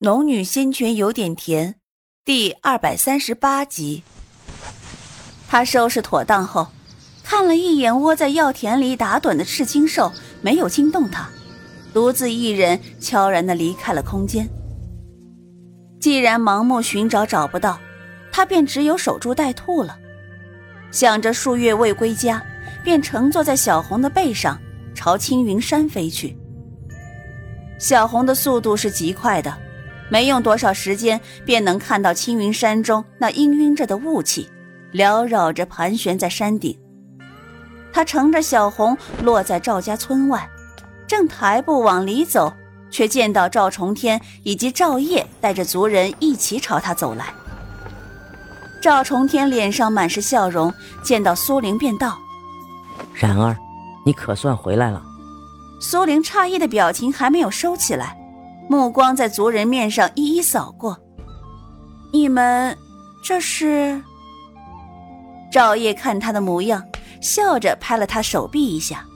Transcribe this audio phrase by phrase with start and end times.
[0.00, 1.76] 农女心泉有点甜，
[2.22, 4.02] 第二百三十八集。
[5.48, 6.68] 他收拾妥当后，
[7.24, 10.12] 看了一眼窝在药田里打盹的赤青兽，
[10.42, 11.30] 没有惊动他，
[11.94, 14.46] 独自一人悄然的离开了空间。
[15.98, 17.80] 既然盲目寻找找不到，
[18.30, 19.96] 他便只有守株待兔了。
[20.90, 22.44] 想着数月未归家，
[22.84, 24.60] 便乘坐在小红的背上，
[24.94, 26.36] 朝青云山飞去。
[27.78, 29.62] 小红的速度是极快的。
[30.08, 34.48] 没用多少时间，便能看到青云山中那氤氲着的雾气，
[34.92, 36.78] 缭绕着盘旋在山顶。
[37.92, 40.48] 他乘着小红落在赵家村外，
[41.06, 42.52] 正抬步往里走，
[42.90, 47.26] 却见到赵重天以及赵烨带着族人一起朝他走来。
[48.80, 52.16] 赵重天脸上满是笑容，见到苏玲便道
[53.12, 53.56] ：“然儿，
[54.04, 55.02] 你可算回来了。”
[55.80, 58.16] 苏玲诧异的表情还没有收起来。
[58.68, 60.98] 目光在族人面上一一扫过，
[62.12, 62.76] 你们
[63.22, 64.02] 这是？
[65.52, 66.84] 赵烨看他的模样，
[67.20, 69.06] 笑着拍了他手臂一下。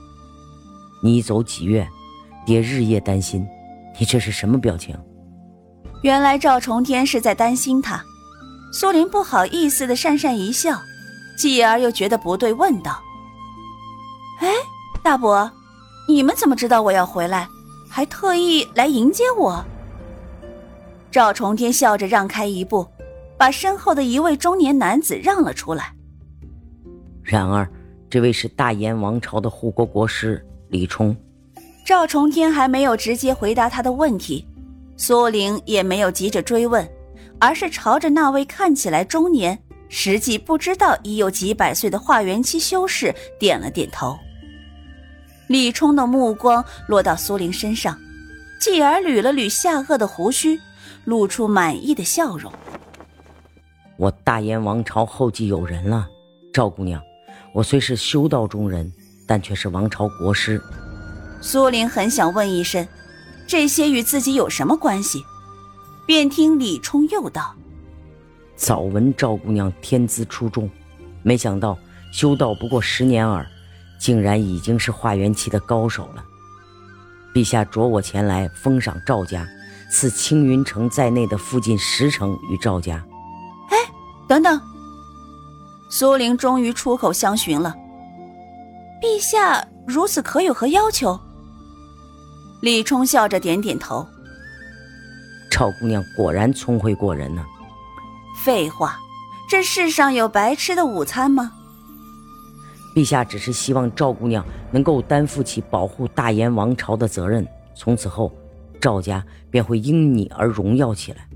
[1.03, 1.87] 你走几月，
[2.45, 3.45] 爹日夜担心，
[3.99, 4.95] 你这是什么表情？
[6.01, 8.03] 原来赵重天是在担心他。
[8.73, 10.81] 苏林不好意思的讪讪一笑，
[11.37, 12.99] 继而又觉得不对，问道
[14.39, 14.47] ：“哎，
[15.03, 15.51] 大伯，
[16.07, 17.47] 你们怎么知道我要回来？”
[17.93, 19.61] 还特意来迎接我。
[21.11, 22.87] 赵重天笑着让开一步，
[23.37, 25.93] 把身后的一位中年男子让了出来。
[27.21, 27.69] 然而，
[28.09, 31.13] 这位是大燕王朝的护国国师李冲。
[31.85, 34.47] 赵重天还没有直接回答他的问题，
[34.95, 36.89] 苏玲也没有急着追问，
[37.41, 44.17] 而是朝着那位看起来中年，实际不知道已有几百岁的化元期修士点了点头。
[45.51, 47.99] 李冲的目光落到苏玲身上，
[48.57, 50.57] 继而捋了捋下颚的胡须，
[51.03, 52.49] 露出满意的笑容。
[53.97, 56.07] 我大燕王朝后继有人了，
[56.53, 57.01] 赵姑娘，
[57.53, 58.89] 我虽是修道中人，
[59.27, 60.61] 但却是王朝国师。
[61.41, 62.87] 苏玲很想问一声，
[63.45, 65.21] 这些与自己有什么关系？
[66.07, 67.53] 便听李冲又道
[68.55, 70.69] ：“早闻赵姑娘天资出众，
[71.23, 71.77] 没想到
[72.13, 73.45] 修道不过十年耳。”
[74.01, 76.23] 竟然已经是化元期的高手了。
[77.33, 79.47] 陛下着我前来封赏赵家，
[79.91, 83.01] 赐青云城在内的附近十城与赵家。
[83.69, 83.77] 哎，
[84.27, 84.59] 等等！
[85.89, 87.75] 苏玲终于出口相询了。
[89.01, 91.19] 陛下如此可有何要求？
[92.61, 94.07] 李冲笑着点点头。
[95.49, 97.45] 赵姑娘果然聪慧过人呢。
[98.43, 98.97] 废话，
[99.49, 101.51] 这世上有白吃的午餐吗？
[102.93, 108.31] 陛下只是希望赵姑娘能够担负起保护大燕王朝的责任，从此后，
[108.79, 111.27] 赵家便会因你而荣耀起来。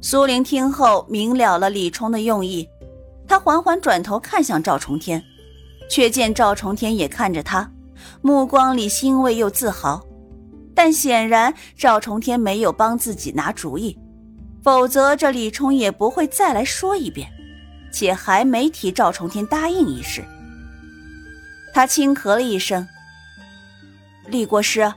[0.00, 2.68] 苏玲听后明了了李冲的用意，
[3.26, 5.22] 她缓缓转头看向赵重天，
[5.88, 7.70] 却见赵重天也看着他，
[8.20, 10.02] 目光里欣慰又自豪。
[10.74, 13.98] 但显然赵重天没有帮自己拿主意，
[14.62, 17.28] 否则这李冲也不会再来说一遍，
[17.92, 20.24] 且还没提赵重天答应一事。
[21.72, 22.86] 他轻咳了一声
[24.26, 24.92] ：“李国师，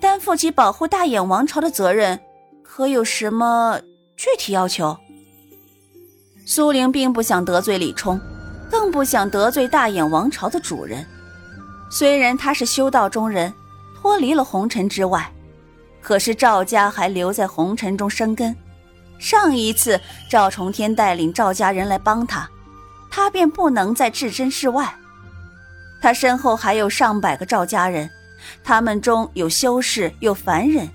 [0.00, 2.20] 担负起保护大眼王朝的责任，
[2.62, 3.80] 可有什么
[4.16, 4.96] 具体要求？”
[6.44, 8.20] 苏玲并不想得罪李冲，
[8.70, 11.06] 更不想得罪大眼王朝的主人。
[11.90, 13.52] 虽然他是修道中人，
[14.00, 15.32] 脱离了红尘之外，
[16.00, 18.54] 可是赵家还留在红尘中生根。
[19.18, 22.48] 上一次赵重天带领赵家人来帮他，
[23.10, 24.94] 他便不能再置身事外。
[26.00, 28.08] 他身后还有上百个赵家人，
[28.64, 30.88] 他们中有修士，有凡人，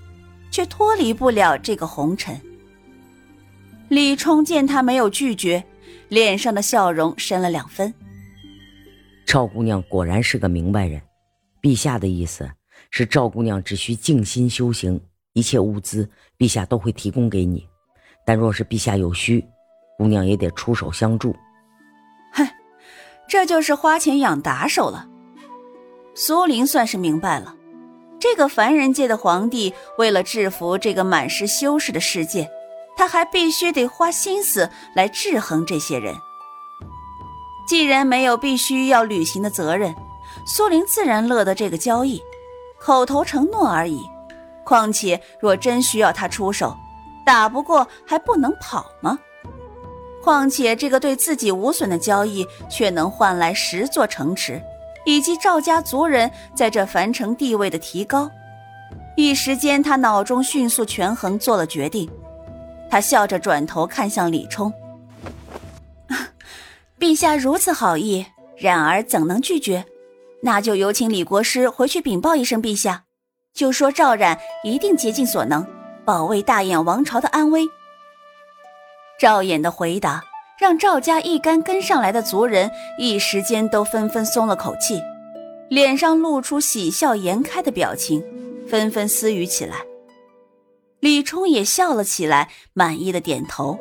[0.50, 2.40] 却脱离不了这个红尘。
[3.88, 5.62] 李冲见他没有拒绝，
[6.08, 7.94] 脸上的笑容深了两分。
[9.24, 11.00] 赵姑娘果然是个明白人，
[11.62, 12.50] 陛下的意思
[12.90, 15.00] 是赵姑娘只需静心修行，
[15.34, 17.64] 一切物资陛下都会提供给你。
[18.24, 19.44] 但若是陛下有需，
[19.98, 21.34] 姑娘也得出手相助。
[23.28, 25.06] 这就是花钱养打手了。
[26.14, 27.54] 苏林算是明白了，
[28.18, 32.48] 这个凡人界的皇帝为了制服这个满是修士的世界，
[32.96, 36.14] 他还必须得花心思来制衡这些人。
[37.68, 39.94] 既然没有必须要履行的责任，
[40.46, 42.22] 苏林自然乐得这个交易，
[42.78, 44.00] 口头承诺而已。
[44.64, 46.76] 况且若真需要他出手，
[47.24, 49.18] 打不过还不能跑吗？
[50.26, 54.60] 况且这个对自己无损的交易，却能换来十座城池，
[55.04, 58.28] 以及赵家族人在这樊城地位的提高。
[59.16, 62.10] 一时间，他脑中迅速权衡，做了决定，
[62.90, 64.72] 他笑着转头看向李冲
[66.98, 68.26] ：“陛下如此好意，
[68.56, 69.84] 冉儿怎能拒绝？
[70.42, 73.04] 那就有请李国师回去禀报一声陛下，
[73.54, 75.64] 就说赵冉一定竭尽所能，
[76.04, 77.62] 保卫大燕王朝的安危。”
[79.18, 80.22] 赵衍的回答
[80.60, 85.00] 让赵家一干跟上来的族人一时间都纷纷松了口气，
[85.68, 88.22] 脸上露出喜笑颜开的表情，
[88.68, 89.76] 纷纷私语起来。
[91.00, 93.78] 李冲也笑了起来，满意的点头。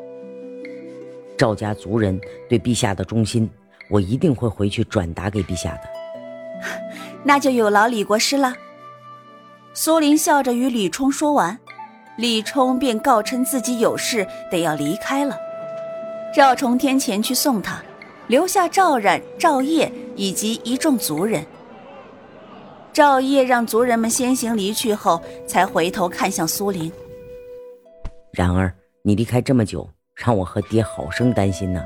[1.38, 3.50] 赵家族人对陛下的忠心，
[3.90, 5.90] 我一定会回去转达给陛下的。
[7.24, 8.54] 那就有劳李国师了。
[9.74, 11.58] 苏林笑着与李冲说完，
[12.18, 15.38] 李冲便告称自己有事得要离开了。
[16.34, 17.82] 赵重天前去送他，
[18.28, 21.46] 留下赵冉、赵烨以及一众族人。
[22.94, 26.92] 赵烨让族人们先行离去后，才回头看向苏林。
[28.32, 28.74] 然而，
[29.04, 31.84] 你离开这么久，让我和爹好生担心呢。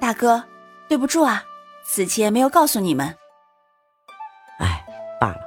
[0.00, 0.42] 大哥，
[0.88, 1.44] 对不住啊，
[1.84, 3.06] 此前没有告诉你们。
[4.58, 4.84] 哎，
[5.20, 5.40] 罢了，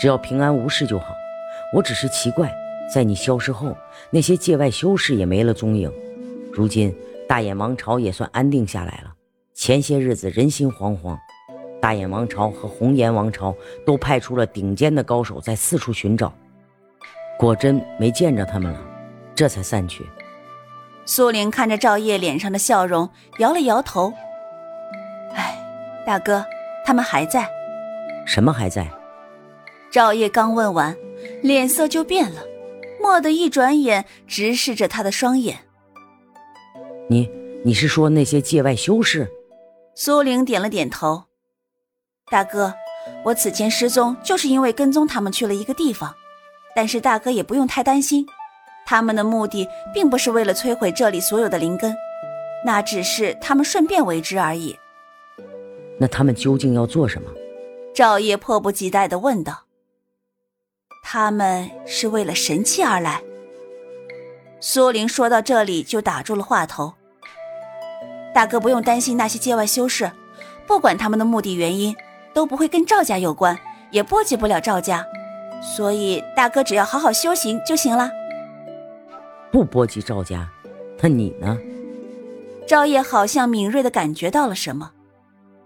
[0.00, 1.14] 只要平安无事就好。
[1.74, 2.50] 我只是奇怪，
[2.92, 3.76] 在你消失后，
[4.10, 5.92] 那些界外修士也没了踪影。
[6.52, 6.94] 如今
[7.28, 9.12] 大眼王朝也算安定下来了。
[9.54, 11.16] 前些日子人心惶惶，
[11.80, 13.54] 大眼王朝和红颜王朝
[13.84, 16.32] 都派出了顶尖的高手在四处寻找，
[17.38, 18.80] 果真没见着他们了。
[19.34, 20.04] 这才散去。
[21.04, 23.08] 苏玲看着赵烨脸上的笑容，
[23.38, 24.12] 摇了摇头
[25.34, 25.56] ：“哎，
[26.06, 26.44] 大哥，
[26.84, 27.48] 他们还在。
[28.26, 28.88] 什么还在？”
[29.90, 30.96] 赵烨刚问完，
[31.42, 32.42] 脸色就变了，
[33.08, 35.60] 蓦地一转眼，直视着他的双眼。
[37.08, 37.30] “你，
[37.64, 39.28] 你是说那些界外修士？”
[39.96, 41.24] 苏玲点了点头
[42.30, 42.74] ：“大哥，
[43.24, 46.14] 我此前失踪，就是因为跟踪他们去了一个地方。
[46.76, 48.26] 但是大哥也不用太担心。”
[48.86, 51.94] 他们的目的并不是为了摧毁这里所有的灵根，
[52.64, 54.74] 那只是他们顺便为之而已。
[55.98, 57.30] 那他们究竟要做什么？
[57.94, 59.67] 赵烨迫不及待地问道。
[61.10, 63.22] 他们是为了神器而来。
[64.60, 66.92] 苏玲说到这里就打住了话头。
[68.34, 70.12] 大哥不用担心那些界外修士，
[70.66, 71.96] 不管他们的目的原因，
[72.34, 73.58] 都不会跟赵家有关，
[73.90, 75.02] 也波及不了赵家，
[75.62, 78.10] 所以大哥只要好好修行就行了。
[79.50, 80.46] 不波及赵家，
[81.00, 81.56] 那你呢？
[82.66, 84.90] 赵烨好像敏锐的感觉到了什么，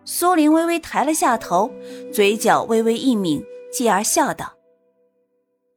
[0.04, 1.68] 苏玲微微抬了下头，
[2.12, 4.52] 嘴角微微一抿，继而笑道：“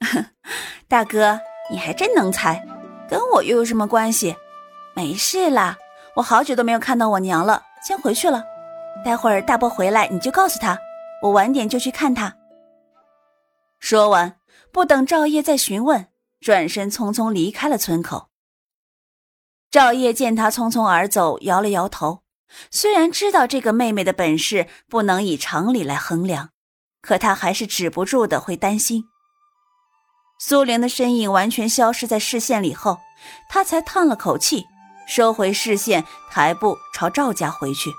[0.88, 1.40] 大哥，
[1.72, 2.66] 你还真能猜，
[3.10, 4.36] 跟我又有什么关系？
[4.96, 5.78] 没事啦，
[6.16, 8.44] 我好久都没有看到我娘了，先回去了。
[9.04, 10.78] 待会儿大伯回来，你就告诉他，
[11.22, 12.36] 我晚点就去看他。”
[13.80, 14.38] 说完，
[14.72, 16.08] 不等赵烨再询问。
[16.42, 18.30] 转身匆匆离开了村口。
[19.72, 22.22] 赵烨见他匆匆而走，摇了摇头。
[22.70, 26.52] 虽然知道这个妹妹的本事不能以常理来衡量，
[27.02, 29.06] 可他还是止不住的会担心。
[30.38, 33.00] 苏玲的身影完全消失在视线里后，
[33.50, 34.66] 他才叹了口气，
[35.08, 37.94] 收回视线，抬步朝赵家回去。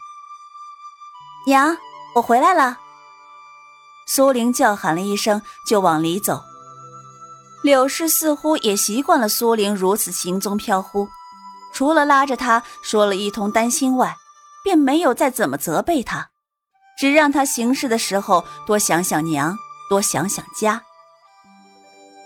[1.46, 1.76] 娘，
[2.14, 2.78] 我回来了。
[4.06, 6.42] 苏玲叫喊了一声，就往里走。
[7.62, 11.08] 柳氏似乎也习惯了苏玲如此行踪飘忽，
[11.72, 14.14] 除了拉着她说了一通担心外，
[14.62, 16.28] 便没有再怎么责备她，
[16.96, 19.56] 只让她行事的时候多想想娘，
[19.90, 20.82] 多想想家。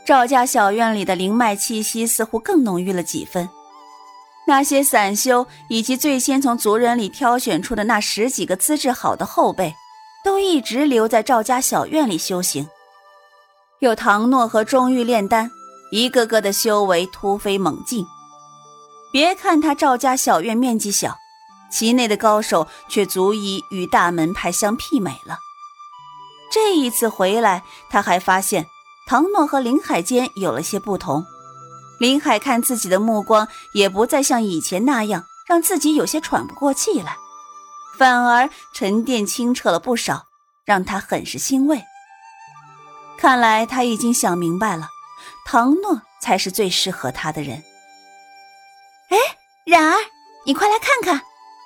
[0.07, 3.49] 赵家小院里的灵脉气息似乎更浓郁了几分，
[4.47, 9.75] 那些散修以及最先从族人里挑选出的那十几个资质好的后辈，
[10.25, 12.69] 都一直留在赵家小院里修行。
[13.79, 15.51] 有唐诺和钟玉炼丹，
[15.93, 18.05] 一个个的修为突飞猛进。
[19.13, 21.17] 别看他赵家小院面积小，
[21.71, 25.39] 其内的高手却足以与大门派相媲美了。
[26.53, 28.67] 这一次回来，他还发现
[29.11, 31.27] 唐诺和林海间有了些不同。
[31.99, 37.17] 林海看自己的目光也不再像以前那样让自己有些喘不过气来，
[37.99, 40.27] 反而沉淀清澈了不少，
[40.65, 41.83] 让他很是欣慰。
[43.19, 44.87] 看来他已经想明白了，
[45.45, 47.65] 唐诺才是最适合他的人。
[49.09, 49.17] 哎，
[49.67, 49.97] 冉儿，
[50.47, 51.21] 你快来看看，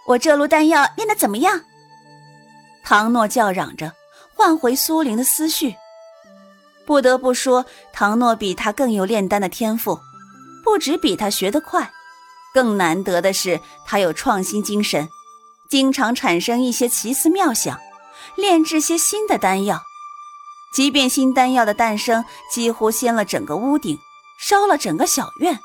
[0.06, 1.60] 我这炉丹药炼的怎么样？
[2.82, 3.92] 唐诺叫嚷着，
[4.34, 5.76] 唤回苏玲的思绪。
[6.87, 10.00] 不得不说，唐诺比他更有炼丹的天赋，
[10.62, 11.91] 不止比他学得快，
[12.53, 15.09] 更难得的是他有创新精神，
[15.71, 17.79] 经常产生一些奇思妙想，
[18.37, 19.83] 炼制些新的丹药。
[20.75, 23.99] 即便新丹药的诞生几乎掀了整个屋顶，
[24.38, 25.61] 烧了整个小院，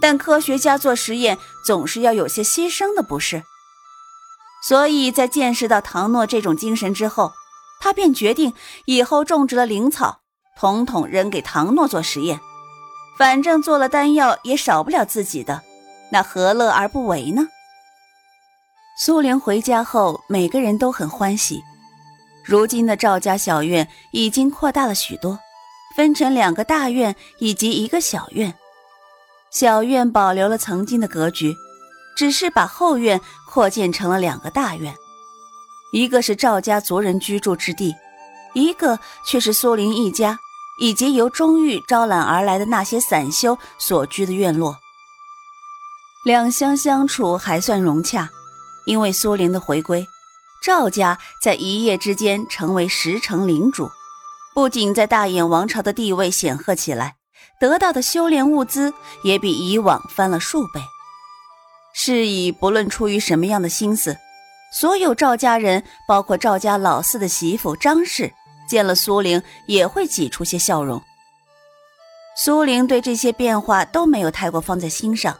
[0.00, 3.42] 但科学家做实验总是要有些牺牲的，不是？
[4.62, 7.32] 所以在见识到唐诺这种精神之后，
[7.80, 8.52] 他便决定
[8.84, 10.20] 以后种植了灵草，
[10.58, 12.40] 统统扔给唐诺做实验。
[13.16, 15.62] 反正做了丹药也少不了自己的，
[16.12, 17.48] 那何乐而不为呢？
[19.00, 21.62] 苏玲回家后，每个人都很欢喜。
[22.44, 25.38] 如今的赵家小院已经扩大了许多，
[25.96, 28.54] 分成两个大院以及一个小院。
[29.50, 31.54] 小院保留了曾经的格局，
[32.16, 34.94] 只是把后院扩建成了两个大院，
[35.92, 37.94] 一个是赵家族人居住之地，
[38.54, 40.38] 一个却是苏林一家。
[40.78, 44.76] 以及由钟玉招揽而来的那些散修所居的院落，
[46.24, 48.30] 两乡相处还算融洽。
[48.86, 50.06] 因为苏玲的回归，
[50.64, 53.90] 赵家在一夜之间成为十城领主，
[54.54, 57.16] 不仅在大眼王朝的地位显赫起来，
[57.60, 60.80] 得到的修炼物资也比以往翻了数倍。
[61.92, 64.16] 是以不论出于什么样的心思，
[64.72, 68.32] 所有赵家人，包括赵家老四的媳妇张氏。
[68.68, 71.02] 见了苏玲也会挤出些笑容。
[72.36, 75.36] 苏玲对这些变化都没有太过放在心上，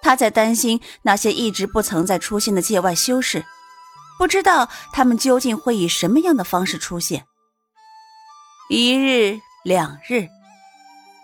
[0.00, 3.44] 她在担心那些一直不曾再出现的界外修士，
[4.18, 7.26] 不知道他们究竟会以什么样的方式出现。
[8.70, 10.28] 一日两日，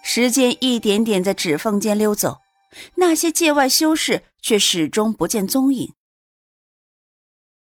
[0.05, 2.39] 时间一点点在指缝间溜走，
[2.97, 5.95] 那些界外修士却始终不见踪影。